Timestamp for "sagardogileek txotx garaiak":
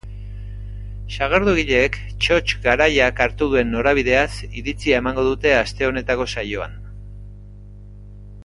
1.17-3.21